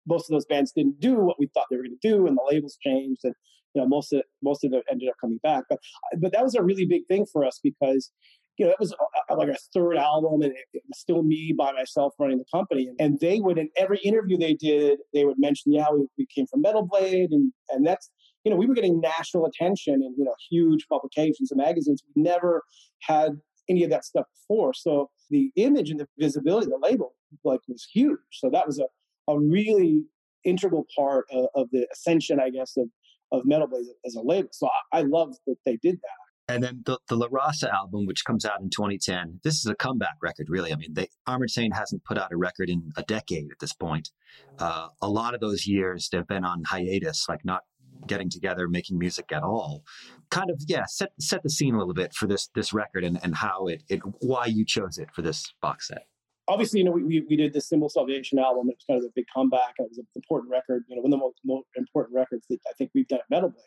[0.06, 2.36] most of those bands didn't do what we thought they were going to do and
[2.36, 3.34] the labels changed and
[3.74, 5.78] you know most of most of it ended up coming back but
[6.18, 8.10] but that was a really big thing for us because
[8.58, 11.72] you know it was uh, like a third album and it, was still me by
[11.72, 15.72] myself running the company and they would in every interview they did they would mention
[15.72, 18.10] yeah we, we came from metal blade and and that's
[18.44, 22.22] you know we were getting national attention and you know huge publications and magazines we
[22.22, 22.62] never
[23.02, 23.32] had
[23.68, 27.86] any of that stuff before so the image and the visibility the label like was
[27.92, 28.86] huge so that was a
[29.28, 30.02] a really
[30.44, 32.88] integral part of, of the ascension, I guess, of
[33.30, 34.48] of Metal Blade as a label.
[34.52, 36.27] So I, I love that they did that.
[36.48, 37.26] And then the, the La
[37.70, 40.72] album, which comes out in 2010, this is a comeback record, really.
[40.72, 43.74] I mean, they, Armored Saint hasn't put out a record in a decade at this
[43.74, 44.10] point.
[44.58, 47.62] Uh, a lot of those years, they've been on hiatus, like not
[48.06, 49.82] getting together, making music at all.
[50.30, 53.18] Kind of, yeah, set set the scene a little bit for this this record and,
[53.22, 56.06] and how it, it why you chose it for this box set
[56.48, 58.68] obviously, you know, we, we did the Symbol Salvation album.
[58.70, 59.74] It was kind of a big comeback.
[59.78, 62.58] It was an important record, you know, one of the most, most important records that
[62.68, 63.62] I think we've done at Metal Blade.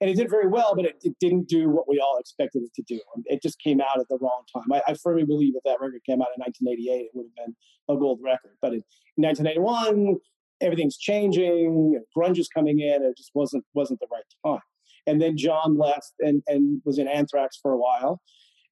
[0.00, 2.72] And it did very well, but it, it, didn't do what we all expected it
[2.74, 3.00] to do.
[3.24, 4.72] It just came out at the wrong time.
[4.72, 7.56] I, I firmly believe if that record came out in 1988, it would have been
[7.88, 8.52] a gold record.
[8.62, 8.82] But in,
[9.16, 10.16] in 1981,
[10.60, 12.00] everything's changing.
[12.16, 13.02] Grunge is coming in.
[13.02, 14.62] It just wasn't wasn't the right time.
[15.06, 18.20] And then John left and, and was in Anthrax for a while.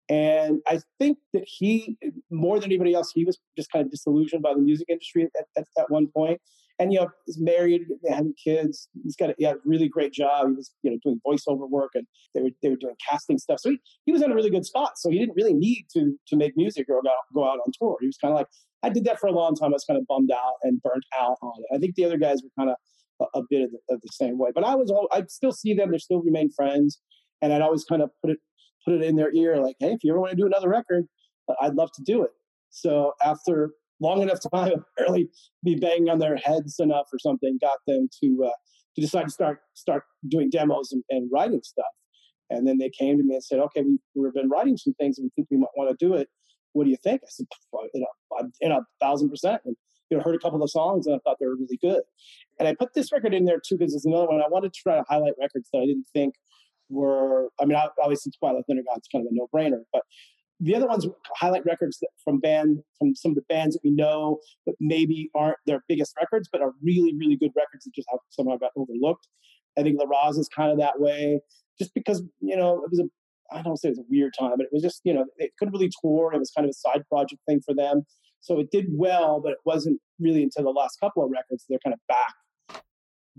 [0.08, 1.96] And I think that he,
[2.30, 5.46] more than anybody else, he was just kind of disillusioned by the music industry at,
[5.56, 6.40] at, at one point.
[6.78, 8.88] And you know, he's married, having kids.
[9.02, 10.48] He's got a, he had a really great job.
[10.48, 13.60] He was you know doing voiceover work, and they were they were doing casting stuff.
[13.60, 14.92] So he, he was in a really good spot.
[14.96, 17.96] So he didn't really need to to make music or go, go out on tour.
[18.00, 18.48] He was kind of like,
[18.82, 19.70] I did that for a long time.
[19.70, 21.74] I was kind of bummed out and burnt out on it.
[21.74, 22.76] I think the other guys were kind of
[23.34, 24.50] a, a bit of the, of the, same way.
[24.54, 25.92] But I was all, I still see them.
[25.92, 27.00] They still remain friends,
[27.40, 28.38] and I'd always kind of put it
[28.84, 31.04] put it in their ear like, hey, if you ever want to do another record,
[31.60, 32.30] I'd love to do it.
[32.70, 33.70] So after
[34.00, 35.28] long enough time, apparently
[35.64, 38.56] be banging on their heads enough or something, got them to uh,
[38.94, 41.84] to decide to start start doing demos and, and, writing stuff.
[42.48, 45.18] And then they came to me and said, okay, we, we've been writing some things
[45.18, 46.28] and we think we might want to do it.
[46.72, 47.22] What do you think?
[47.24, 47.46] I said,
[47.92, 49.62] you know, I'm in a thousand percent.
[49.64, 49.76] And
[50.10, 52.02] you know, heard a couple of songs and I thought they were really good.
[52.58, 54.40] And I put this record in there too because there's another one.
[54.40, 56.34] I wanted to try to highlight records that I didn't think
[56.88, 60.02] were, I mean, obviously Twilight Thunder God's kind of a no brainer, but
[60.60, 64.38] the other ones highlight records from band from some of the bands that we know
[64.66, 68.20] that maybe aren't their biggest records, but are really, really good records that just have
[68.30, 69.28] somehow got overlooked.
[69.78, 71.40] I think La Raza is kind of that way,
[71.78, 73.04] just because you know it was a
[73.52, 75.50] I don't say it was a weird time, but it was just you know they
[75.58, 76.32] couldn't really tour.
[76.32, 78.04] It was kind of a side project thing for them,
[78.40, 81.78] so it did well, but it wasn't really until the last couple of records they're
[81.84, 82.82] kind of back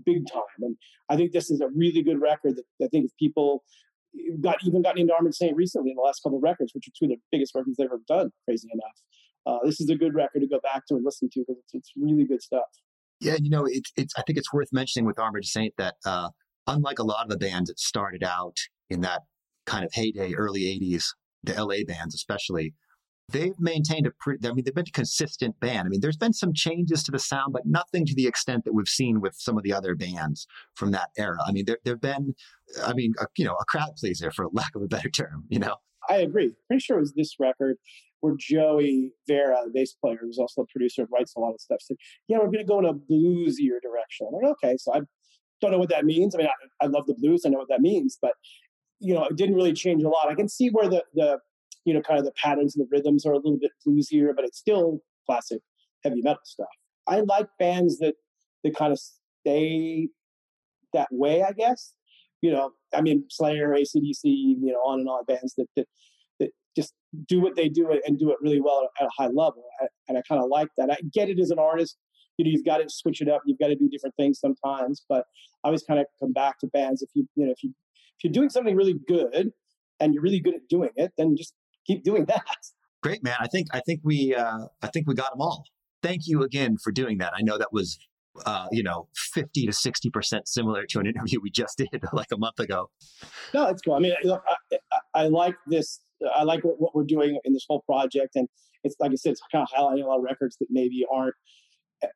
[0.04, 0.42] big time.
[0.60, 0.76] And
[1.08, 3.64] I think this is a really good record that I think if people
[4.40, 6.92] got even gotten into Armored Saint recently in the last couple of records, which are
[6.98, 8.96] two of the biggest records they've ever done, crazy enough.
[9.46, 11.74] Uh, this is a good record to go back to and listen to because it's,
[11.74, 12.66] it's really good stuff.
[13.20, 14.14] Yeah, you know, it's it's.
[14.16, 16.28] I think it's worth mentioning with Armored Saint that uh,
[16.66, 18.56] unlike a lot of the bands that started out
[18.90, 19.22] in that
[19.66, 21.04] kind of heyday, early '80s,
[21.42, 22.74] the LA bands especially,
[23.30, 25.86] they've maintained a pretty, I mean, they've been a consistent band.
[25.86, 28.72] I mean, there's been some changes to the sound, but nothing to the extent that
[28.72, 31.38] we've seen with some of the other bands from that era.
[31.46, 32.34] I mean, there, there've been,
[32.84, 35.58] I mean, a, you know, a crowd pleaser for lack of a better term, you
[35.58, 35.76] know?
[36.08, 36.52] I agree.
[36.68, 37.76] Pretty sure it was this record
[38.20, 41.60] where Joey Vera, the bass player, who's also a producer and writes a lot of
[41.60, 41.98] stuff, said,
[42.28, 44.26] yeah, we're going to go in a bluesier direction.
[44.26, 44.76] I'm like, okay.
[44.78, 45.00] So I
[45.60, 46.34] don't know what that means.
[46.34, 47.42] I mean, I, I love the blues.
[47.44, 48.32] I know what that means, but
[49.00, 50.28] you know, it didn't really change a lot.
[50.28, 51.38] I can see where the, the
[51.88, 54.44] you know, kind of the patterns and the rhythms are a little bit bluesier, but
[54.44, 55.62] it's still classic
[56.04, 56.68] heavy metal stuff.
[57.06, 58.14] I like bands that
[58.62, 59.00] that kind of
[59.40, 60.08] stay
[60.92, 61.94] that way, I guess.
[62.42, 65.86] You know, I mean, Slayer, ACDC, you know, on and on bands that that,
[66.40, 66.92] that just
[67.26, 69.64] do what they do and do it really well at a high level.
[70.08, 70.90] And I kind of like that.
[70.90, 71.96] I get it as an artist.
[72.36, 73.40] You know, you've got to switch it up.
[73.46, 75.06] You've got to do different things sometimes.
[75.08, 75.24] But
[75.64, 78.24] I always kind of come back to bands if you, you know, if you if
[78.24, 79.52] you're doing something really good
[80.00, 81.54] and you're really good at doing it, then just
[81.88, 82.44] keep doing that.
[83.02, 83.36] Great, man.
[83.40, 85.64] I think I think we uh, I think we got them all.
[86.02, 87.32] Thank you again for doing that.
[87.34, 87.98] I know that was
[88.46, 92.36] uh, you know, 50 to 60% similar to an interview we just did like a
[92.36, 92.90] month ago.
[93.54, 93.94] No, it's cool.
[93.94, 94.38] I mean, I,
[94.92, 96.00] I, I like this.
[96.34, 98.36] I like what, what, we're doing in this whole project.
[98.36, 98.48] And
[98.84, 101.34] it's like I said, it's kind of highlighting a lot of records that maybe aren't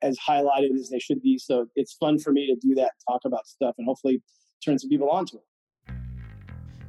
[0.00, 1.38] as highlighted as they should be.
[1.38, 4.22] So it's fun for me to do that, talk about stuff, and hopefully
[4.64, 5.42] turn some people onto it.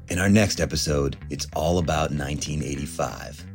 [0.10, 3.46] In our next episode, it's all about 1985.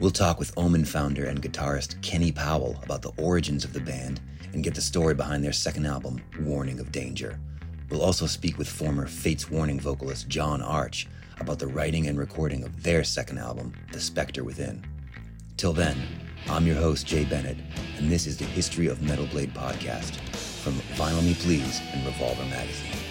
[0.00, 4.20] We'll talk with Omen founder and guitarist Kenny Powell about the origins of the band
[4.52, 7.40] and get the story behind their second album, Warning of Danger.
[7.90, 11.08] We'll also speak with former Fates Warning vocalist John Arch
[11.40, 14.86] about the writing and recording of their second album, The Spectre Within.
[15.56, 15.96] Till then,
[16.48, 17.58] I'm your host, Jay Bennett,
[17.98, 20.14] and this is the History of Metal Blade podcast
[20.62, 23.07] from Vinyl Me Please and Revolver Magazine.